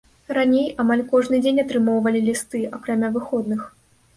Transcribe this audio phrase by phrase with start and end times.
[0.35, 3.61] Раней амаль кожны дзень атрымоўвалі лісты акрамя выходных.